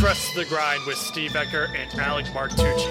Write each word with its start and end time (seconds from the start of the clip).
Trust 0.00 0.34
the 0.34 0.46
Grind 0.46 0.86
with 0.86 0.96
Steve 0.96 1.32
Ecker 1.32 1.68
and 1.76 1.92
Alec 2.00 2.24
Martucci. 2.28 2.90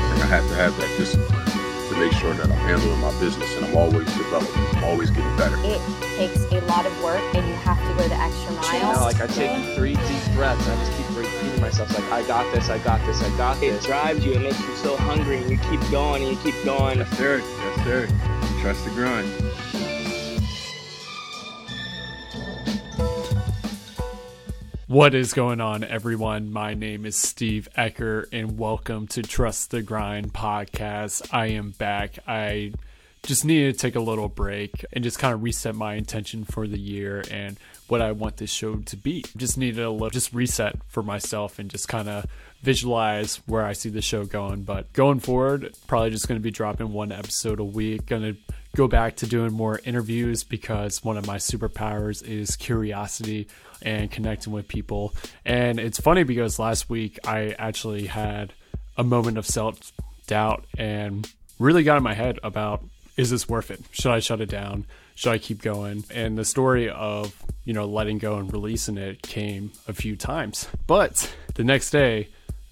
I 0.00 0.24
have 0.24 0.48
to 0.48 0.54
have 0.54 0.74
that 0.78 0.96
discipline 0.96 1.44
to 1.44 2.00
make 2.00 2.12
sure 2.12 2.32
that 2.32 2.46
I'm 2.46 2.50
handling 2.52 2.98
my 3.00 3.12
business 3.20 3.54
and 3.56 3.66
I'm 3.66 3.76
always 3.76 4.06
developing, 4.16 4.64
I'm 4.78 4.84
always 4.84 5.10
getting 5.10 5.36
better. 5.36 5.56
It 5.58 5.82
takes 6.16 6.50
a 6.50 6.64
lot 6.64 6.86
of 6.86 7.02
work 7.02 7.22
and 7.34 7.46
you 7.46 7.52
have 7.56 7.76
to 7.76 8.02
go 8.02 8.08
the 8.08 8.14
extra 8.14 8.54
You 8.54 8.60
mile. 8.80 8.94
know, 8.96 9.04
like 9.04 9.20
I 9.20 9.26
take 9.26 9.76
three 9.76 9.96
deep 9.96 10.34
breaths 10.34 10.66
and 10.66 10.80
I 10.80 10.82
just 10.82 10.96
keep 10.96 11.14
repeating 11.14 11.60
myself, 11.60 11.92
like, 11.92 12.10
I 12.10 12.26
got 12.26 12.50
this, 12.54 12.70
I 12.70 12.78
got 12.78 13.04
this, 13.04 13.22
I 13.22 13.28
got 13.36 13.60
this. 13.60 13.84
It 13.84 13.86
drives 13.86 14.24
you. 14.24 14.32
It 14.32 14.40
makes 14.40 14.58
you 14.60 14.74
so 14.76 14.96
hungry, 14.96 15.42
and 15.42 15.50
you 15.50 15.58
keep 15.58 15.80
going 15.90 16.22
and 16.22 16.32
you 16.32 16.38
keep 16.42 16.64
going. 16.64 17.00
Yes, 17.00 17.18
sir. 17.18 17.38
Yes, 17.38 17.84
sir. 17.84 18.08
Trust 18.62 18.84
the 18.86 18.92
grind. 18.92 19.30
What 24.92 25.14
is 25.14 25.32
going 25.32 25.62
on, 25.62 25.84
everyone? 25.84 26.52
My 26.52 26.74
name 26.74 27.06
is 27.06 27.16
Steve 27.16 27.66
Ecker, 27.78 28.26
and 28.30 28.58
welcome 28.58 29.06
to 29.06 29.22
Trust 29.22 29.70
the 29.70 29.80
Grind 29.80 30.34
podcast. 30.34 31.26
I 31.32 31.46
am 31.46 31.70
back. 31.70 32.18
I 32.28 32.74
just 33.22 33.42
needed 33.42 33.72
to 33.72 33.78
take 33.78 33.96
a 33.96 34.00
little 34.00 34.28
break 34.28 34.84
and 34.92 35.02
just 35.02 35.18
kind 35.18 35.32
of 35.32 35.42
reset 35.42 35.74
my 35.74 35.94
intention 35.94 36.44
for 36.44 36.66
the 36.66 36.78
year 36.78 37.24
and 37.30 37.56
what 37.88 38.02
I 38.02 38.12
want 38.12 38.36
this 38.36 38.50
show 38.50 38.76
to 38.80 38.96
be. 38.98 39.24
Just 39.34 39.56
needed 39.56 39.82
a 39.82 39.90
little 39.90 40.10
just 40.10 40.34
reset 40.34 40.76
for 40.88 41.02
myself 41.02 41.58
and 41.58 41.70
just 41.70 41.88
kind 41.88 42.10
of 42.10 42.26
visualize 42.60 43.36
where 43.46 43.64
I 43.64 43.72
see 43.72 43.88
the 43.88 44.02
show 44.02 44.26
going. 44.26 44.64
But 44.64 44.92
going 44.92 45.20
forward, 45.20 45.74
probably 45.86 46.10
just 46.10 46.28
going 46.28 46.38
to 46.38 46.44
be 46.44 46.50
dropping 46.50 46.92
one 46.92 47.12
episode 47.12 47.60
a 47.60 47.64
week. 47.64 48.04
Going 48.04 48.34
to 48.34 48.36
go 48.74 48.88
back 48.88 49.16
to 49.16 49.26
doing 49.26 49.52
more 49.52 49.80
interviews 49.84 50.44
because 50.44 51.04
one 51.04 51.16
of 51.16 51.26
my 51.26 51.36
superpowers 51.36 52.26
is 52.26 52.56
curiosity 52.56 53.48
and 53.82 54.10
connecting 54.10 54.52
with 54.52 54.68
people. 54.68 55.14
And 55.44 55.78
it's 55.78 56.00
funny 56.00 56.24
because 56.24 56.58
last 56.58 56.88
week 56.88 57.18
I 57.26 57.54
actually 57.58 58.06
had 58.06 58.52
a 58.96 59.04
moment 59.04 59.38
of 59.38 59.46
self 59.46 59.92
doubt 60.26 60.64
and 60.78 61.30
really 61.58 61.82
got 61.82 61.96
in 61.96 62.02
my 62.02 62.14
head 62.14 62.38
about 62.42 62.84
is 63.16 63.30
this 63.30 63.48
worth 63.48 63.70
it? 63.70 63.80
Should 63.90 64.10
I 64.10 64.20
shut 64.20 64.40
it 64.40 64.48
down? 64.48 64.86
Should 65.14 65.32
I 65.32 65.38
keep 65.38 65.60
going? 65.60 66.04
And 66.10 66.38
the 66.38 66.44
story 66.44 66.88
of, 66.88 67.34
you 67.64 67.74
know, 67.74 67.84
letting 67.84 68.16
go 68.18 68.36
and 68.38 68.50
releasing 68.50 68.96
it 68.96 69.20
came 69.20 69.72
a 69.86 69.92
few 69.92 70.16
times. 70.16 70.66
But 70.86 71.34
the 71.54 71.64
next 71.64 71.90
day, 71.90 72.28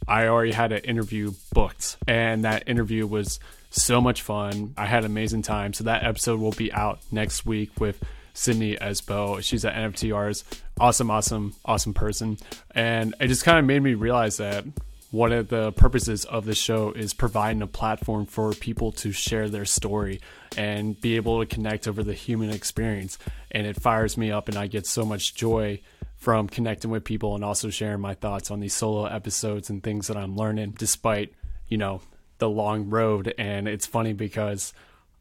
I 0.08 0.26
already 0.26 0.52
had 0.52 0.72
an 0.72 0.84
interview 0.84 1.32
booked, 1.52 1.96
and 2.06 2.44
that 2.44 2.68
interview 2.68 3.06
was 3.06 3.38
so 3.70 4.00
much 4.00 4.22
fun. 4.22 4.74
I 4.76 4.86
had 4.86 5.04
an 5.04 5.10
amazing 5.10 5.42
time. 5.42 5.72
So 5.72 5.84
that 5.84 6.04
episode 6.04 6.40
will 6.40 6.52
be 6.52 6.72
out 6.72 7.00
next 7.12 7.46
week 7.46 7.78
with 7.80 8.02
Sydney 8.34 8.76
Esbo. 8.76 9.42
She's 9.42 9.64
an 9.64 9.74
NFT 9.74 10.14
artist, 10.14 10.62
awesome, 10.78 11.10
awesome, 11.10 11.54
awesome 11.64 11.94
person, 11.94 12.38
and 12.72 13.14
it 13.20 13.28
just 13.28 13.44
kind 13.44 13.58
of 13.58 13.64
made 13.64 13.82
me 13.82 13.94
realize 13.94 14.38
that 14.38 14.64
one 15.10 15.32
of 15.32 15.48
the 15.48 15.72
purposes 15.72 16.24
of 16.24 16.44
the 16.44 16.54
show 16.54 16.92
is 16.92 17.12
providing 17.12 17.62
a 17.62 17.66
platform 17.66 18.26
for 18.26 18.52
people 18.52 18.92
to 18.92 19.10
share 19.10 19.48
their 19.48 19.64
story 19.64 20.20
and 20.56 21.00
be 21.00 21.16
able 21.16 21.40
to 21.40 21.46
connect 21.46 21.88
over 21.88 22.04
the 22.04 22.14
human 22.14 22.50
experience. 22.50 23.18
And 23.50 23.66
it 23.66 23.80
fires 23.80 24.16
me 24.16 24.30
up, 24.30 24.48
and 24.48 24.56
I 24.56 24.68
get 24.68 24.86
so 24.86 25.04
much 25.04 25.34
joy 25.34 25.80
from 26.20 26.48
connecting 26.48 26.90
with 26.90 27.02
people 27.02 27.34
and 27.34 27.42
also 27.42 27.70
sharing 27.70 28.00
my 28.00 28.12
thoughts 28.12 28.50
on 28.50 28.60
these 28.60 28.74
solo 28.74 29.06
episodes 29.06 29.70
and 29.70 29.82
things 29.82 30.06
that 30.06 30.18
I'm 30.18 30.36
learning 30.36 30.74
despite, 30.78 31.32
you 31.66 31.78
know, 31.78 32.02
the 32.38 32.48
long 32.48 32.90
road. 32.90 33.34
And 33.38 33.66
it's 33.66 33.86
funny 33.86 34.12
because 34.12 34.74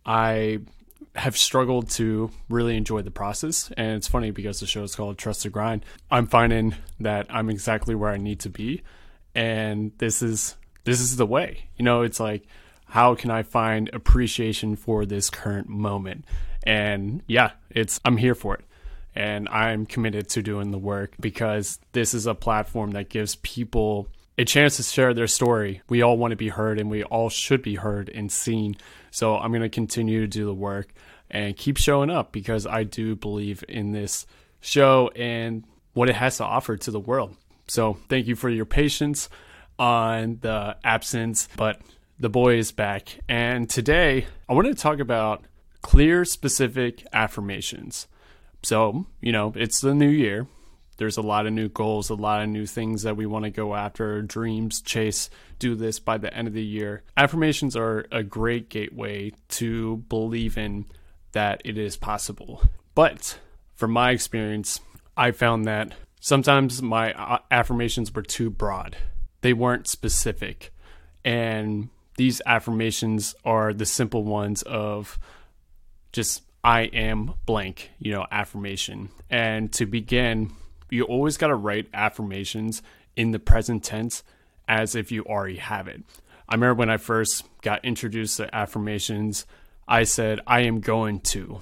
I 0.06 0.60
have 1.16 1.38
struggled 1.38 1.90
to 1.92 2.32
really 2.50 2.76
enjoy 2.76 3.02
the 3.02 3.12
process. 3.12 3.72
And 3.78 3.96
it's 3.96 4.10
funny 4.10 4.32
because 4.32 4.60
the 4.60 4.68
show 4.68 4.84
is 4.84 4.94
called 4.94 5.18
Trust 5.18 5.44
the 5.44 5.50
Grind. 5.50 5.86
I'm 6.12 6.28
finding 6.28 6.76
that 7.00 7.28
I'm 7.30 7.50
exactly 7.50 7.96
where 7.96 8.12
I 8.12 8.18
need 8.18 8.42
to 8.42 8.50
be. 8.50 8.84
And 9.34 9.94
this 10.00 10.22
is 10.22 10.58
this 10.84 11.00
is 11.00 11.16
the 11.16 11.26
way. 11.26 11.70
You 11.78 11.86
know, 11.86 12.02
it's 12.02 12.20
like 12.20 12.46
how 12.88 13.16
can 13.16 13.32
I 13.32 13.44
find 13.44 13.90
appreciation 13.94 14.76
for 14.76 15.06
this 15.06 15.30
current 15.30 15.70
moment? 15.70 16.26
And 16.64 17.24
yeah, 17.26 17.52
it's 17.70 18.02
I'm 18.04 18.18
here 18.18 18.36
for 18.36 18.56
it. 18.56 18.66
And 19.20 19.50
I'm 19.50 19.86
committed 19.86 20.30
to 20.30 20.42
doing 20.42 20.72
the 20.72 20.78
work 20.78 21.14
because 21.20 21.78
this 21.92 22.14
is 22.14 22.26
a 22.26 22.34
platform 22.34 22.92
that 22.92 23.10
gives 23.10 23.36
people 23.36 24.08
a 24.38 24.46
chance 24.46 24.78
to 24.78 24.84
share 24.84 25.14
their 25.14 25.28
story. 25.28 25.82
We 25.90 26.02
all 26.02 26.18
want 26.18 26.32
to 26.32 26.38
be 26.38 26.48
heard 26.48 26.80
and 26.80 26.90
we 26.90 27.04
all 27.04 27.28
should 27.28 27.62
be 27.62 27.76
heard 27.76 28.08
and 28.08 28.32
seen. 28.32 28.78
So 29.12 29.36
I'm 29.36 29.52
going 29.52 29.62
to 29.62 29.68
continue 29.68 30.22
to 30.22 30.28
do 30.28 30.46
the 30.46 30.54
work 30.54 30.94
and 31.30 31.58
keep 31.58 31.76
showing 31.76 32.10
up 32.10 32.32
because 32.32 32.66
I 32.66 32.86
do 32.86 33.18
believe 33.18 33.62
in 33.68 33.92
this 33.92 34.26
show 34.62 35.12
and 35.18 35.66
what 35.92 36.10
it 36.10 36.16
has 36.16 36.38
to 36.38 36.46
offer 36.46 36.78
to 36.78 36.90
the 36.90 37.00
world. 37.02 37.36
So 37.68 37.98
thank 38.08 38.26
you 38.26 38.38
for 38.38 38.50
your 38.50 38.64
patience 38.64 39.28
on 39.78 40.40
the 40.40 40.78
absence, 40.86 41.50
but 41.58 41.82
the 42.18 42.30
boy 42.30 42.58
is 42.58 42.72
back. 42.72 43.20
And 43.28 43.70
today 43.70 44.28
I 44.48 44.54
want 44.54 44.68
to 44.68 44.76
talk 44.76 45.00
about 45.00 45.44
clear, 45.82 46.24
specific 46.24 47.06
affirmations. 47.12 48.08
So, 48.64 49.06
you 49.22 49.32
know, 49.32 49.54
it's 49.56 49.82
the 49.82 49.96
new 49.96 50.10
year. 50.10 50.48
There's 50.98 51.18
a 51.18 51.22
lot 51.22 51.48
of 51.48 51.54
new 51.54 51.70
goals, 51.70 52.10
a 52.10 52.16
lot 52.16 52.42
of 52.44 52.50
new 52.50 52.66
things 52.66 53.04
that 53.04 53.16
we 53.16 53.26
want 53.26 53.46
to 53.46 53.52
go 53.52 53.74
after, 53.74 54.22
dreams, 54.22 54.82
chase, 54.82 55.30
do 55.58 55.74
this 55.76 55.98
by 55.98 56.18
the 56.18 56.34
end 56.34 56.50
of 56.50 56.54
the 56.54 56.64
year. 56.64 57.04
Affirmations 57.16 57.78
are 57.78 58.06
a 58.12 58.22
great 58.22 58.70
gateway 58.70 59.32
to 59.50 59.98
believe 60.10 60.58
in 60.58 60.86
that 61.32 61.62
it 61.64 61.78
is 61.78 61.96
possible. 61.96 62.62
But 62.96 63.40
from 63.76 63.92
my 63.92 64.12
experience, 64.12 64.82
I 65.16 65.32
found 65.32 65.66
that 65.66 65.94
sometimes 66.20 66.82
my 66.82 67.14
uh, 67.14 67.40
affirmations 67.50 68.14
were 68.14 68.22
too 68.22 68.50
broad, 68.50 68.98
they 69.40 69.54
weren't 69.54 69.88
specific. 69.88 70.74
And 71.24 71.90
these 72.18 72.42
affirmations 72.46 73.36
are 73.46 73.74
the 73.74 73.86
simple 73.86 74.26
ones 74.26 74.64
of 74.64 75.18
just 76.12 76.44
I 76.64 76.82
am 76.82 77.34
blank, 77.46 77.92
you 78.00 78.12
know, 78.12 78.26
affirmation. 78.32 79.10
And 79.30 79.72
to 79.74 79.86
begin, 79.86 80.52
you 80.90 81.04
always 81.04 81.38
got 81.38 81.48
to 81.48 81.56
write 81.56 81.88
affirmations 81.94 82.82
in 83.16 83.32
the 83.32 83.40
present 83.40 83.84
tense 83.84 84.24
as 84.68 84.96
if 84.96 85.12
you 85.12 85.24
already 85.24 85.58
have 85.58 85.88
it. 85.88 86.04
I 86.48 86.56
remember 86.56 86.76
when 86.76 86.90
I 86.90 86.98
first 86.98 87.44
got 87.62 87.86
introduced 87.86 88.38
to 88.38 88.54
affirmations, 88.54 89.46
I 89.88 90.04
said, 90.04 90.42
I 90.48 90.62
am 90.62 90.82
going 90.82 91.22
to, 91.22 91.60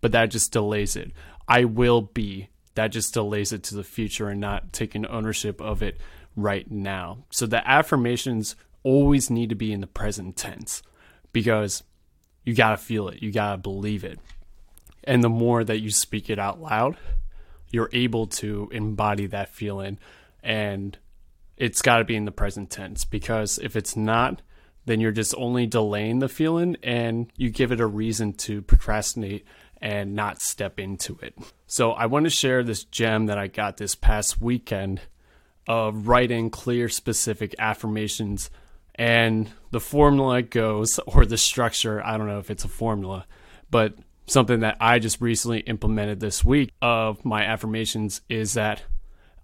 but 0.00 0.12
that 0.12 0.30
just 0.30 0.52
delays 0.52 0.96
it. 0.96 1.12
I 1.48 1.64
will 1.64 2.02
be, 2.02 2.48
that 2.74 2.88
just 2.88 3.14
delays 3.14 3.52
it 3.52 3.62
to 3.64 3.74
the 3.74 3.84
future 3.84 4.28
and 4.28 4.40
not 4.40 4.72
taking 4.72 5.06
ownership 5.06 5.60
of 5.60 5.82
it 5.82 5.98
right 6.36 6.70
now. 6.70 7.24
So 7.30 7.46
the 7.46 7.66
affirmations 7.68 8.56
always 8.82 9.30
need 9.30 9.48
to 9.48 9.54
be 9.54 9.72
in 9.72 9.80
the 9.80 9.86
present 9.86 10.36
tense 10.36 10.82
because 11.32 11.82
you 12.44 12.54
got 12.54 12.70
to 12.70 12.76
feel 12.76 13.08
it, 13.08 13.22
you 13.22 13.32
got 13.32 13.52
to 13.52 13.58
believe 13.58 14.04
it. 14.04 14.20
And 15.06 15.22
the 15.22 15.28
more 15.28 15.62
that 15.62 15.78
you 15.78 15.90
speak 15.90 16.28
it 16.30 16.38
out 16.38 16.60
loud, 16.60 16.96
you're 17.70 17.90
able 17.92 18.26
to 18.26 18.68
embody 18.72 19.26
that 19.26 19.54
feeling 19.54 19.98
and 20.42 20.96
it's 21.56 21.82
got 21.82 21.98
to 21.98 22.04
be 22.04 22.16
in 22.16 22.24
the 22.24 22.32
present 22.32 22.70
tense 22.70 23.04
because 23.04 23.58
if 23.58 23.76
it's 23.76 23.96
not 23.96 24.42
then 24.84 25.00
you're 25.00 25.12
just 25.12 25.34
only 25.36 25.66
delaying 25.66 26.20
the 26.20 26.28
feeling 26.28 26.76
and 26.82 27.30
you 27.36 27.50
give 27.50 27.72
it 27.72 27.80
a 27.80 27.86
reason 27.86 28.32
to 28.32 28.62
procrastinate 28.62 29.44
and 29.82 30.14
not 30.14 30.40
step 30.40 30.78
into 30.78 31.18
it. 31.20 31.36
So 31.66 31.90
I 31.90 32.06
want 32.06 32.24
to 32.24 32.30
share 32.30 32.62
this 32.62 32.84
gem 32.84 33.26
that 33.26 33.36
I 33.36 33.48
got 33.48 33.76
this 33.76 33.96
past 33.96 34.40
weekend 34.40 35.00
of 35.66 36.06
writing 36.06 36.50
clear 36.50 36.88
specific 36.88 37.54
affirmations 37.58 38.48
and 38.94 39.50
the 39.72 39.80
formula 39.80 40.40
goes 40.40 40.98
or 41.00 41.26
the 41.26 41.36
structure, 41.36 42.00
I 42.02 42.16
don't 42.16 42.28
know 42.28 42.38
if 42.38 42.50
it's 42.50 42.64
a 42.64 42.68
formula, 42.68 43.26
but 43.70 43.94
something 44.26 44.60
that 44.60 44.76
I 44.80 44.98
just 44.98 45.20
recently 45.20 45.60
implemented 45.60 46.20
this 46.20 46.44
week 46.44 46.72
of 46.82 47.24
my 47.24 47.44
affirmations 47.44 48.20
is 48.28 48.54
that 48.54 48.82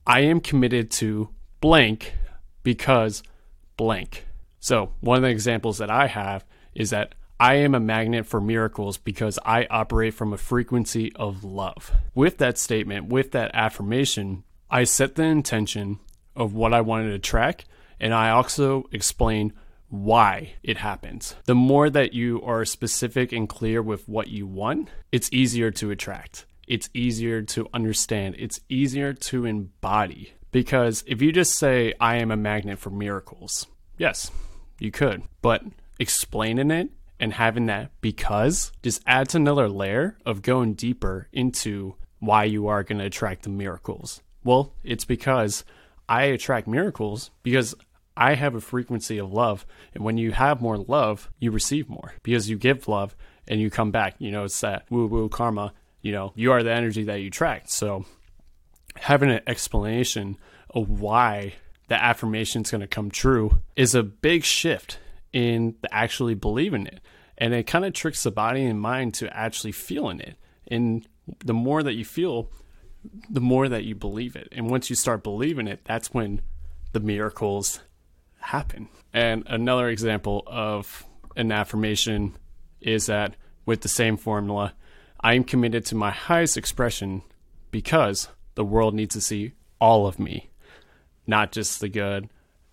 I 0.06 0.20
am 0.20 0.40
committed 0.40 0.90
to 0.92 1.30
blank 1.60 2.14
because 2.62 3.22
blank. 3.76 4.26
So, 4.60 4.92
one 5.00 5.16
of 5.16 5.22
the 5.22 5.28
examples 5.28 5.78
that 5.78 5.90
I 5.90 6.06
have 6.06 6.44
is 6.74 6.90
that 6.90 7.14
I 7.40 7.54
am 7.54 7.74
a 7.74 7.80
magnet 7.80 8.26
for 8.26 8.40
miracles 8.40 8.98
because 8.98 9.38
I 9.44 9.66
operate 9.68 10.14
from 10.14 10.32
a 10.32 10.38
frequency 10.38 11.12
of 11.16 11.42
love. 11.42 11.92
With 12.14 12.38
that 12.38 12.58
statement, 12.58 13.08
with 13.08 13.32
that 13.32 13.50
affirmation, 13.54 14.44
I 14.70 14.84
set 14.84 15.16
the 15.16 15.24
intention 15.24 15.98
of 16.36 16.54
what 16.54 16.72
I 16.72 16.80
wanted 16.80 17.10
to 17.10 17.18
track 17.18 17.64
and 18.02 18.12
I 18.12 18.30
also 18.30 18.88
explain 18.90 19.52
why 19.92 20.54
it 20.62 20.78
happens. 20.78 21.36
The 21.44 21.54
more 21.54 21.90
that 21.90 22.14
you 22.14 22.40
are 22.42 22.64
specific 22.64 23.30
and 23.30 23.46
clear 23.46 23.82
with 23.82 24.08
what 24.08 24.28
you 24.28 24.46
want, 24.46 24.88
it's 25.12 25.30
easier 25.30 25.70
to 25.72 25.90
attract. 25.90 26.46
It's 26.66 26.88
easier 26.94 27.42
to 27.42 27.68
understand. 27.74 28.36
It's 28.38 28.58
easier 28.70 29.12
to 29.12 29.44
embody. 29.44 30.32
Because 30.50 31.04
if 31.06 31.20
you 31.20 31.30
just 31.30 31.58
say, 31.58 31.92
I 32.00 32.16
am 32.16 32.30
a 32.30 32.38
magnet 32.38 32.78
for 32.78 32.88
miracles, 32.88 33.66
yes, 33.98 34.30
you 34.78 34.90
could. 34.90 35.24
But 35.42 35.62
explaining 35.98 36.70
it 36.70 36.88
and 37.20 37.34
having 37.34 37.66
that 37.66 37.90
because 38.00 38.72
just 38.82 39.02
adds 39.06 39.34
another 39.34 39.68
layer 39.68 40.16
of 40.24 40.40
going 40.40 40.72
deeper 40.72 41.28
into 41.34 41.96
why 42.18 42.44
you 42.44 42.66
are 42.66 42.82
going 42.82 42.98
to 42.98 43.04
attract 43.04 43.42
the 43.42 43.50
miracles. 43.50 44.22
Well, 44.42 44.72
it's 44.84 45.04
because 45.04 45.64
I 46.08 46.24
attract 46.24 46.66
miracles 46.66 47.30
because 47.42 47.74
I 48.16 48.34
have 48.34 48.54
a 48.54 48.60
frequency 48.60 49.18
of 49.18 49.32
love. 49.32 49.66
And 49.94 50.04
when 50.04 50.18
you 50.18 50.32
have 50.32 50.60
more 50.60 50.78
love, 50.78 51.30
you 51.38 51.50
receive 51.50 51.88
more 51.88 52.12
because 52.22 52.48
you 52.48 52.56
give 52.56 52.88
love 52.88 53.16
and 53.48 53.60
you 53.60 53.70
come 53.70 53.90
back. 53.90 54.16
You 54.18 54.30
know, 54.30 54.44
it's 54.44 54.60
that 54.60 54.84
woo 54.90 55.06
woo 55.06 55.28
karma. 55.28 55.72
You 56.02 56.12
know, 56.12 56.32
you 56.34 56.52
are 56.52 56.62
the 56.62 56.72
energy 56.72 57.04
that 57.04 57.20
you 57.20 57.28
attract. 57.28 57.70
So 57.70 58.04
having 58.96 59.30
an 59.30 59.40
explanation 59.46 60.36
of 60.70 61.00
why 61.00 61.54
the 61.88 62.02
affirmation 62.02 62.62
is 62.62 62.70
going 62.70 62.80
to 62.80 62.86
come 62.86 63.10
true 63.10 63.58
is 63.76 63.94
a 63.94 64.02
big 64.02 64.44
shift 64.44 64.98
in 65.32 65.76
actually 65.90 66.34
believing 66.34 66.86
it. 66.86 67.00
And 67.38 67.54
it 67.54 67.66
kind 67.66 67.84
of 67.84 67.92
tricks 67.92 68.22
the 68.22 68.30
body 68.30 68.64
and 68.64 68.80
mind 68.80 69.14
to 69.14 69.34
actually 69.36 69.72
feeling 69.72 70.20
it. 70.20 70.36
And 70.68 71.06
the 71.44 71.54
more 71.54 71.82
that 71.82 71.94
you 71.94 72.04
feel, 72.04 72.50
the 73.28 73.40
more 73.40 73.68
that 73.68 73.84
you 73.84 73.94
believe 73.94 74.36
it. 74.36 74.48
And 74.52 74.70
once 74.70 74.90
you 74.90 74.96
start 74.96 75.22
believing 75.22 75.66
it, 75.66 75.80
that's 75.84 76.12
when 76.12 76.40
the 76.92 77.00
miracles 77.00 77.80
happen. 78.42 78.88
And 79.12 79.44
another 79.46 79.88
example 79.88 80.42
of 80.46 81.04
an 81.36 81.52
affirmation 81.52 82.34
is 82.80 83.06
that 83.06 83.36
with 83.64 83.80
the 83.80 83.88
same 83.88 84.16
formula, 84.16 84.74
I 85.20 85.34
am 85.34 85.44
committed 85.44 85.86
to 85.86 85.94
my 85.94 86.10
highest 86.10 86.56
expression 86.56 87.22
because 87.70 88.28
the 88.54 88.64
world 88.64 88.94
needs 88.94 89.14
to 89.14 89.20
see 89.20 89.52
all 89.80 90.06
of 90.06 90.18
me, 90.18 90.50
not 91.26 91.52
just 91.52 91.80
the 91.80 91.88
good, 91.88 92.28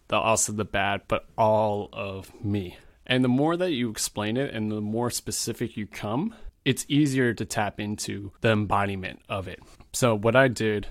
the 0.07 0.18
also 0.18 0.51
the 0.51 0.66
bad, 0.66 1.01
but 1.07 1.25
all 1.38 1.89
of 1.94 2.33
me. 2.44 2.77
And 3.06 3.24
the 3.24 3.30
more 3.30 3.56
that 3.57 3.71
you 3.71 3.89
explain 3.89 4.38
it 4.38 4.54
and 4.54 4.71
the 4.71 4.81
more 4.81 5.10
specific 5.10 5.77
you 5.77 5.88
come, 5.88 6.36
it's 6.66 6.86
easier 6.88 7.33
to 7.33 7.45
tap 7.45 7.80
into 7.80 8.31
the 8.42 8.51
embodiment 8.51 9.21
of 9.30 9.48
it. 9.48 9.60
So 9.94 10.16
what 10.16 10.36
I 10.36 10.48
did 10.48 10.88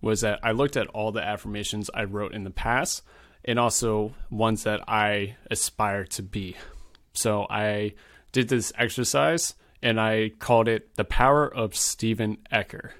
was 0.00 0.20
that 0.20 0.40
I 0.42 0.52
looked 0.52 0.76
at 0.76 0.86
all 0.88 1.12
the 1.12 1.22
affirmations 1.22 1.90
I 1.94 2.04
wrote 2.04 2.34
in 2.34 2.44
the 2.44 2.50
past 2.50 3.02
and 3.44 3.58
also 3.58 4.14
ones 4.30 4.64
that 4.64 4.80
I 4.88 5.36
aspire 5.50 6.04
to 6.06 6.22
be. 6.22 6.56
So 7.12 7.46
I 7.48 7.94
did 8.32 8.48
this 8.48 8.72
exercise 8.76 9.54
and 9.82 10.00
I 10.00 10.32
called 10.38 10.68
it 10.68 10.94
The 10.96 11.04
Power 11.04 11.52
of 11.52 11.74
Stephen 11.74 12.38
Ecker. 12.52 12.90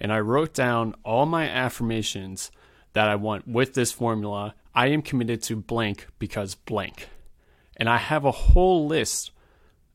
And 0.00 0.12
I 0.12 0.20
wrote 0.20 0.52
down 0.52 0.94
all 1.04 1.26
my 1.26 1.48
affirmations 1.48 2.50
that 2.92 3.08
I 3.08 3.16
want 3.16 3.46
with 3.46 3.74
this 3.74 3.92
formula. 3.92 4.54
I 4.74 4.88
am 4.88 5.02
committed 5.02 5.42
to 5.44 5.56
blank 5.56 6.08
because 6.18 6.54
blank. 6.54 7.08
And 7.76 7.88
I 7.88 7.98
have 7.98 8.24
a 8.24 8.30
whole 8.30 8.86
list 8.86 9.30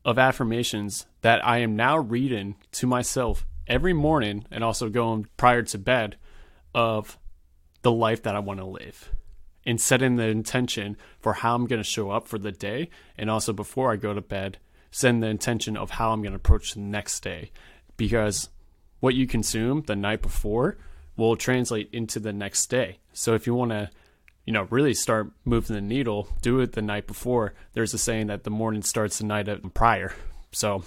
of 0.04 0.18
affirmations 0.18 1.06
that 1.20 1.44
I 1.46 1.58
am 1.58 1.76
now 1.76 1.98
reading 1.98 2.56
to 2.72 2.86
myself 2.86 3.46
every 3.66 3.92
morning 3.92 4.46
and 4.50 4.64
also 4.64 4.88
going 4.88 5.28
prior 5.36 5.62
to 5.62 5.78
bed 5.78 6.16
of 6.74 7.18
the 7.82 7.92
life 7.92 8.22
that 8.22 8.34
I 8.34 8.40
want 8.40 8.60
to 8.60 8.66
live 8.66 9.10
and 9.66 9.80
setting 9.80 10.16
the 10.16 10.26
intention 10.26 10.96
for 11.20 11.34
how 11.34 11.54
I'm 11.54 11.66
going 11.66 11.82
to 11.82 11.88
show 11.88 12.10
up 12.10 12.26
for 12.26 12.38
the 12.38 12.52
day. 12.52 12.90
And 13.18 13.30
also 13.30 13.52
before 13.52 13.92
I 13.92 13.96
go 13.96 14.14
to 14.14 14.20
bed, 14.20 14.58
setting 14.90 15.20
the 15.20 15.28
intention 15.28 15.76
of 15.76 15.90
how 15.90 16.12
I'm 16.12 16.22
going 16.22 16.32
to 16.32 16.36
approach 16.36 16.72
the 16.72 16.80
next 16.80 17.20
day. 17.20 17.50
Because 17.96 18.48
what 19.00 19.14
you 19.14 19.26
consume 19.26 19.82
the 19.82 19.96
night 19.96 20.22
before 20.22 20.78
will 21.16 21.36
translate 21.36 21.90
into 21.92 22.18
the 22.18 22.32
next 22.32 22.66
day. 22.66 22.98
So 23.12 23.34
if 23.34 23.46
you 23.46 23.54
want 23.54 23.72
to, 23.72 23.90
you 24.46 24.52
know, 24.52 24.66
really 24.70 24.94
start 24.94 25.30
moving 25.44 25.74
the 25.74 25.82
needle, 25.82 26.28
do 26.40 26.60
it 26.60 26.72
the 26.72 26.82
night 26.82 27.06
before. 27.06 27.54
There's 27.74 27.92
a 27.92 27.98
saying 27.98 28.28
that 28.28 28.44
the 28.44 28.50
morning 28.50 28.82
starts 28.82 29.18
the 29.18 29.24
night 29.24 29.48
prior. 29.74 30.14
So 30.52 30.84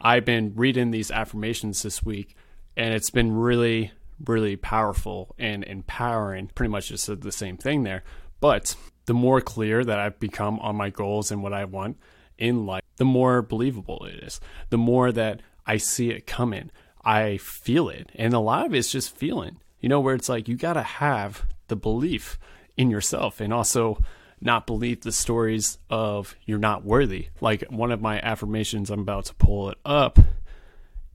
I've 0.00 0.24
been 0.24 0.54
reading 0.56 0.90
these 0.90 1.10
affirmations 1.10 1.82
this 1.82 2.02
week, 2.02 2.34
and 2.76 2.94
it's 2.94 3.10
been 3.10 3.32
really 3.32 3.92
really 4.26 4.56
powerful 4.56 5.34
and 5.38 5.64
empowering. 5.64 6.50
Pretty 6.54 6.70
much 6.70 6.88
just 6.88 7.04
said 7.04 7.22
the 7.22 7.32
same 7.32 7.56
thing 7.56 7.82
there. 7.82 8.02
But 8.40 8.74
the 9.06 9.14
more 9.14 9.40
clear 9.40 9.84
that 9.84 9.98
I've 9.98 10.20
become 10.20 10.58
on 10.60 10.76
my 10.76 10.90
goals 10.90 11.30
and 11.30 11.42
what 11.42 11.52
I 11.52 11.64
want 11.64 11.98
in 12.38 12.66
life, 12.66 12.82
the 12.96 13.04
more 13.04 13.42
believable 13.42 14.04
it 14.06 14.22
is. 14.22 14.40
The 14.70 14.78
more 14.78 15.12
that 15.12 15.40
I 15.66 15.76
see 15.76 16.10
it 16.10 16.26
coming, 16.26 16.70
I 17.04 17.38
feel 17.38 17.88
it. 17.88 18.10
And 18.14 18.34
a 18.34 18.38
lot 18.38 18.66
of 18.66 18.74
it's 18.74 18.90
just 18.90 19.16
feeling, 19.16 19.58
you 19.80 19.88
know, 19.88 20.00
where 20.00 20.14
it's 20.14 20.28
like 20.28 20.48
you 20.48 20.56
got 20.56 20.74
to 20.74 20.82
have 20.82 21.44
the 21.68 21.76
belief 21.76 22.38
in 22.76 22.90
yourself 22.90 23.40
and 23.40 23.52
also 23.52 23.98
not 24.40 24.66
believe 24.66 25.02
the 25.02 25.12
stories 25.12 25.78
of 25.90 26.34
you're 26.44 26.58
not 26.58 26.84
worthy. 26.84 27.28
Like 27.40 27.64
one 27.68 27.92
of 27.92 28.00
my 28.00 28.20
affirmations, 28.20 28.90
I'm 28.90 29.00
about 29.00 29.26
to 29.26 29.34
pull 29.34 29.70
it 29.70 29.78
up, 29.84 30.18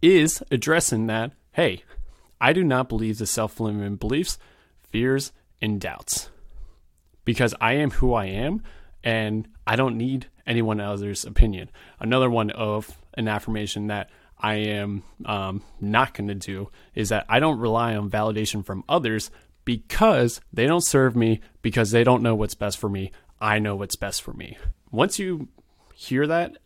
is 0.02 0.44
addressing 0.52 1.08
that 1.08 1.32
hey, 1.54 1.82
I 2.40 2.54
do 2.54 2.64
not 2.64 2.90
believe 2.90 3.18
the 3.18 3.26
self 3.26 3.60
limiting 3.60 3.96
beliefs, 3.96 4.38
fears, 4.90 5.32
and 5.62 5.80
doubts 5.80 6.30
because 7.26 7.56
I 7.60 7.74
am 7.74 7.92
who 7.92 8.14
I 8.14 8.26
am 8.26 8.62
and 9.04 9.48
I 9.68 9.76
don't 9.76 9.98
need 9.98 10.28
anyone 10.48 10.80
else's 10.80 11.26
opinion. 11.26 11.70
Another 12.00 12.30
one 12.30 12.52
of 12.52 12.96
an 13.16 13.28
affirmation 13.28 13.88
that 13.88 14.10
I 14.38 14.56
am 14.56 15.04
um, 15.26 15.64
not 15.82 16.14
going 16.14 16.28
to 16.28 16.36
do 16.36 16.70
is 16.94 17.10
that 17.10 17.26
I 17.28 17.40
don't 17.40 17.60
rely 17.60 17.96
on 17.96 18.10
validation 18.10 18.66
from 18.66 18.84
others 18.88 19.32
because 19.64 20.42
they 20.54 20.68
don't 20.68 20.84
serve 20.86 21.16
me, 21.16 21.42
because 21.62 21.92
they 21.92 22.04
don't 22.04 22.22
know 22.22 22.36
what's 22.36 22.54
best 22.54 22.78
for 22.78 22.90
me. 22.90 23.12
I 23.42 23.60
know 23.60 23.76
what's 23.76 23.96
best 23.96 24.22
for 24.22 24.34
me. 24.34 24.58
Once 24.92 25.18
you 25.18 25.48
hear 25.96 26.28
that 26.28 26.58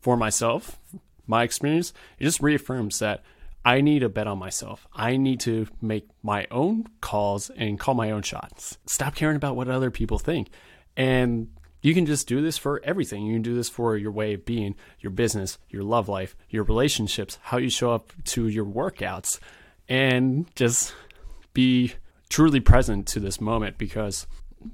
for 0.00 0.16
myself, 0.16 0.78
my 1.26 1.42
experience, 1.42 1.92
it 2.18 2.24
just 2.24 2.40
reaffirms 2.40 2.98
that 3.00 3.22
I 3.64 3.80
need 3.80 4.00
to 4.00 4.08
bet 4.08 4.26
on 4.26 4.38
myself. 4.38 4.86
I 4.92 5.16
need 5.16 5.40
to 5.40 5.66
make 5.80 6.08
my 6.22 6.46
own 6.50 6.86
calls 7.00 7.50
and 7.50 7.78
call 7.78 7.94
my 7.94 8.10
own 8.10 8.22
shots. 8.22 8.78
Stop 8.86 9.14
caring 9.14 9.36
about 9.36 9.56
what 9.56 9.68
other 9.68 9.90
people 9.90 10.18
think. 10.18 10.48
And 10.96 11.48
you 11.80 11.94
can 11.94 12.06
just 12.06 12.26
do 12.26 12.40
this 12.40 12.58
for 12.58 12.80
everything. 12.84 13.24
You 13.24 13.34
can 13.34 13.42
do 13.42 13.54
this 13.54 13.68
for 13.68 13.96
your 13.96 14.12
way 14.12 14.34
of 14.34 14.44
being, 14.44 14.74
your 15.00 15.10
business, 15.10 15.58
your 15.68 15.82
love 15.82 16.08
life, 16.08 16.36
your 16.48 16.64
relationships, 16.64 17.38
how 17.42 17.58
you 17.58 17.70
show 17.70 17.92
up 17.92 18.12
to 18.26 18.48
your 18.48 18.64
workouts, 18.64 19.38
and 19.88 20.46
just 20.54 20.94
be 21.54 21.94
truly 22.28 22.60
present 22.60 23.06
to 23.08 23.20
this 23.20 23.40
moment 23.40 23.78
because 23.78 24.26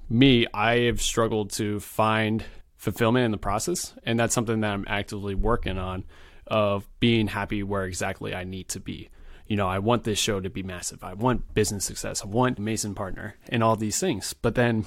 me, 0.09 0.47
I 0.53 0.81
have 0.81 1.01
struggled 1.01 1.51
to 1.53 1.81
find 1.81 2.45
fulfillment 2.77 3.25
in 3.25 3.31
the 3.31 3.39
process. 3.39 3.95
And 4.05 4.19
that's 4.21 4.35
something 4.35 4.61
that 4.61 4.73
I'm 4.73 4.85
actively 4.87 5.35
working 5.35 5.79
on 5.79 6.05
of 6.49 6.89
being 7.01 7.29
happy 7.29 7.63
where 7.63 7.85
exactly 7.85 8.35
I 8.35 8.45
need 8.45 8.69
to 8.71 8.81
be. 8.81 9.09
You 9.47 9.57
know, 9.57 9.67
I 9.67 9.79
want 9.79 10.05
this 10.05 10.19
show 10.19 10.41
to 10.41 10.51
be 10.51 10.63
massive. 10.63 11.03
I 11.03 11.15
want 11.15 11.55
business 11.55 11.85
success. 11.85 12.23
I 12.23 12.27
want 12.27 12.59
Mason 12.59 12.95
partner 12.95 13.37
and 13.49 13.63
all 13.63 13.77
these 13.77 13.99
things. 13.99 14.35
But 14.35 14.55
then 14.55 14.85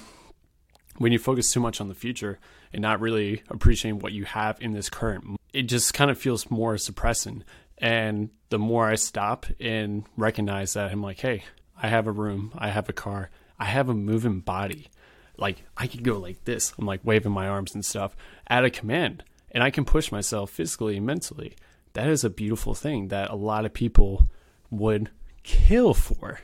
when 0.98 1.12
you 1.12 1.20
focus 1.20 1.52
too 1.52 1.60
much 1.60 1.82
on 1.82 1.88
the 1.88 1.96
future 1.96 2.40
and 2.72 2.82
not 2.82 3.00
really 3.00 3.42
appreciating 3.50 4.00
what 4.00 4.14
you 4.14 4.26
have 4.26 4.62
in 4.62 4.74
this 4.74 4.90
current, 4.90 5.40
it 5.52 5.64
just 5.64 5.94
kind 5.94 6.12
of 6.12 6.18
feels 6.18 6.52
more 6.52 6.78
suppressing. 6.78 7.44
And 7.80 8.30
the 8.50 8.60
more 8.60 8.88
I 8.88 8.96
stop 8.96 9.48
and 9.60 10.06
recognize 10.16 10.74
that, 10.74 10.92
I'm 10.92 11.02
like, 11.02 11.20
hey, 11.20 11.44
I 11.82 11.88
have 11.88 12.06
a 12.06 12.12
room, 12.12 12.52
I 12.56 12.70
have 12.70 12.88
a 12.88 12.94
car, 12.94 13.32
I 13.58 13.66
have 13.66 13.90
a 13.90 13.96
moving 13.96 14.42
body. 14.42 14.90
Like 15.38 15.64
I 15.76 15.88
could 15.88 16.04
go 16.04 16.20
like 16.20 16.46
this. 16.46 16.74
I'm 16.78 16.86
like 16.86 17.02
waving 17.04 17.32
my 17.32 17.48
arms 17.48 17.74
and 17.74 17.84
stuff 17.84 18.16
at 18.46 18.64
a 18.64 18.70
command 18.70 19.24
and 19.52 19.64
I 19.64 19.70
can 19.70 19.86
push 19.86 20.12
myself 20.12 20.50
physically 20.50 20.98
and 20.98 21.06
mentally. 21.06 21.56
That 21.94 22.08
is 22.08 22.24
a 22.24 22.30
beautiful 22.30 22.74
thing 22.74 23.10
that 23.10 23.30
a 23.30 23.36
lot 23.36 23.66
of 23.66 23.74
people 23.74 24.30
would 24.70 25.10
kill 25.44 25.94
for. 25.94 26.40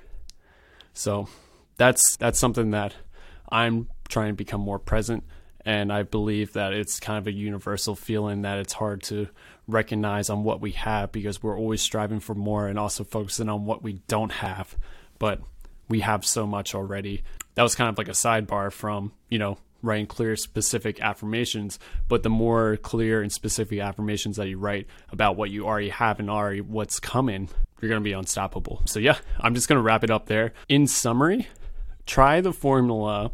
So 0.93 1.27
that's 1.77 2.17
that's 2.17 2.39
something 2.39 2.71
that 2.71 2.95
I'm 3.49 3.87
trying 4.09 4.29
to 4.29 4.35
become 4.35 4.61
more 4.61 4.79
present 4.79 5.23
and 5.67 5.91
I 5.91 6.03
believe 6.03 6.53
that 6.53 6.71
it's 6.71 6.97
kind 6.97 7.17
of 7.17 7.27
a 7.27 7.31
universal 7.33 7.93
feeling 7.93 8.43
that 8.43 8.57
it's 8.57 8.71
hard 8.71 9.03
to 9.03 9.27
recognize 9.67 10.29
on 10.29 10.45
what 10.45 10.61
we 10.61 10.71
have 10.71 11.11
because 11.11 11.43
we're 11.43 11.57
always 11.57 11.81
striving 11.81 12.21
for 12.21 12.33
more 12.33 12.69
and 12.69 12.79
also 12.79 13.03
focusing 13.03 13.49
on 13.49 13.65
what 13.65 13.83
we 13.83 13.99
don't 14.07 14.31
have. 14.31 14.77
But 15.19 15.41
we 15.89 15.99
have 15.99 16.25
so 16.25 16.47
much 16.47 16.73
already. 16.73 17.21
That 17.55 17.63
was 17.63 17.75
kind 17.75 17.89
of 17.89 17.97
like 17.97 18.07
a 18.07 18.11
sidebar 18.11 18.71
from, 18.71 19.11
you 19.27 19.39
know, 19.39 19.57
writing 19.81 20.07
clear, 20.07 20.35
specific 20.35 21.01
affirmations. 21.01 21.79
But 22.07 22.23
the 22.23 22.29
more 22.29 22.77
clear 22.77 23.21
and 23.21 23.31
specific 23.31 23.79
affirmations 23.79 24.37
that 24.37 24.47
you 24.47 24.57
write 24.57 24.87
about 25.09 25.35
what 25.35 25.49
you 25.49 25.65
already 25.65 25.89
have 25.89 26.19
and 26.19 26.29
already 26.29 26.61
what's 26.61 26.99
coming, 26.99 27.49
you're 27.81 27.89
going 27.89 28.01
to 28.01 28.03
be 28.03 28.13
unstoppable. 28.13 28.81
So, 28.85 28.99
yeah, 28.99 29.17
I'm 29.39 29.55
just 29.55 29.67
going 29.67 29.77
to 29.77 29.83
wrap 29.83 30.03
it 30.03 30.11
up 30.11 30.27
there. 30.27 30.53
In 30.67 30.87
summary, 30.87 31.47
try 32.05 32.41
the 32.41 32.53
formula 32.53 33.31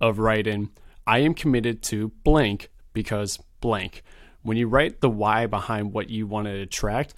of 0.00 0.18
writing, 0.18 0.70
I 1.06 1.18
am 1.18 1.34
committed 1.34 1.82
to 1.84 2.08
blank 2.24 2.70
because 2.92 3.38
blank. 3.60 4.02
When 4.42 4.56
you 4.56 4.68
write 4.68 5.00
the 5.00 5.10
why 5.10 5.46
behind 5.46 5.92
what 5.92 6.08
you 6.08 6.26
want 6.26 6.46
to 6.46 6.60
attract, 6.60 7.14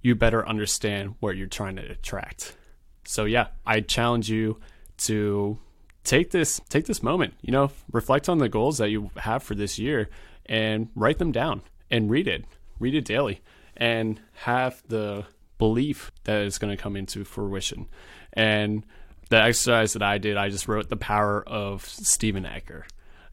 you 0.00 0.14
better 0.14 0.46
understand 0.46 1.16
what 1.20 1.36
you're 1.36 1.46
trying 1.46 1.76
to 1.76 1.90
attract. 1.90 2.56
So, 3.04 3.24
yeah, 3.24 3.48
I 3.66 3.80
challenge 3.80 4.30
you 4.30 4.60
to 4.98 5.58
take 6.04 6.30
this 6.30 6.60
take 6.68 6.84
this 6.84 7.02
moment 7.02 7.34
you 7.40 7.50
know 7.50 7.70
reflect 7.92 8.28
on 8.28 8.38
the 8.38 8.48
goals 8.48 8.78
that 8.78 8.90
you 8.90 9.10
have 9.16 9.42
for 9.42 9.54
this 9.54 9.78
year 9.78 10.08
and 10.46 10.88
write 10.94 11.18
them 11.18 11.32
down 11.32 11.62
and 11.90 12.10
read 12.10 12.28
it 12.28 12.44
read 12.78 12.94
it 12.94 13.04
daily 13.04 13.40
and 13.76 14.20
have 14.34 14.82
the 14.88 15.24
belief 15.58 16.12
that 16.24 16.42
it's 16.42 16.58
going 16.58 16.74
to 16.76 16.82
come 16.82 16.96
into 16.96 17.24
fruition. 17.24 17.86
And 18.32 18.84
the 19.30 19.40
exercise 19.40 19.94
that 19.94 20.02
I 20.02 20.18
did, 20.18 20.36
I 20.36 20.48
just 20.48 20.68
wrote 20.68 20.88
the 20.88 20.96
power 20.96 21.42
of 21.46 21.84
Stephen 21.84 22.44
Ecker. 22.44 22.82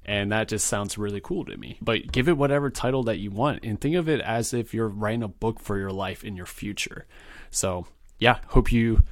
And 0.04 0.32
that 0.32 0.48
just 0.48 0.66
sounds 0.66 0.98
really 0.98 1.22
cool 1.22 1.46
to 1.46 1.58
me. 1.58 1.78
But 1.82 2.12
give 2.12 2.28
it 2.28 2.38
whatever 2.38 2.70
title 2.70 3.04
that 3.04 3.20
you 3.20 3.30
want 3.30 3.64
and 3.64 3.80
think 3.80 3.96
of 3.96 4.10
it 4.10 4.20
as 4.20 4.54
if 4.54 4.74
you're 4.74 4.88
writing 4.88 5.24
a 5.24 5.28
book 5.28 5.60
for 5.60 5.78
your 5.78 5.92
life 5.92 6.24
in 6.24 6.36
your 6.36 6.48
future. 6.48 7.06
So, 7.52 7.86
yeah, 8.18 8.40
hope 8.48 8.72
you 8.72 9.04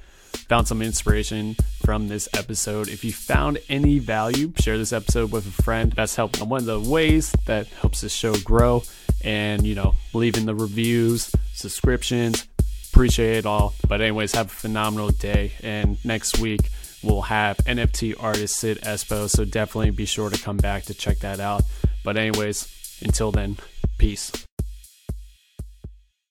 found 0.50 0.68
some 0.68 0.82
inspiration 0.82 1.56
from 1.86 2.08
this 2.08 2.28
episode. 2.34 2.90
If 2.90 3.04
you 3.04 3.14
found 3.14 3.60
any 3.70 4.00
value, 4.00 4.52
share 4.60 4.80
this 4.80 4.92
episode 4.92 5.32
with 5.32 5.46
a 5.48 5.62
friend. 5.62 5.94
That's 5.94 6.16
helped 6.16 6.42
one 6.42 6.62
of 6.62 6.66
the 6.66 6.80
ways 6.80 7.32
that 7.46 7.68
helps 7.68 8.02
this 8.02 8.12
show 8.12 8.34
grow. 8.40 8.84
And, 9.24 9.66
you 9.66 9.76
know, 9.76 9.96
leaving 10.14 10.46
the 10.46 10.56
reviews, 10.56 11.32
subscriptions, 11.54 12.48
appreciate 12.92 13.38
it 13.38 13.46
all. 13.46 13.76
But, 13.88 14.02
anyways, 14.02 14.34
have 14.34 14.48
a 14.48 14.50
phenomenal 14.50 15.10
day. 15.10 15.52
And 15.62 16.04
next 16.04 16.40
week, 16.40 16.72
we'll 17.04 17.22
have 17.22 17.58
NFT 17.58 18.16
artist 18.20 18.58
Sid 18.58 18.80
Espo. 18.82 19.30
So, 19.30 19.46
definitely 19.46 19.92
be 19.92 20.06
sure 20.06 20.32
to 20.32 20.42
come 20.42 20.58
back 20.58 20.84
to 20.86 20.96
check 20.96 21.20
that 21.20 21.40
out. 21.40 21.64
But, 22.04 22.18
anyways, 22.18 23.00
until 23.04 23.32
then, 23.32 23.58
peace. 24.00 24.32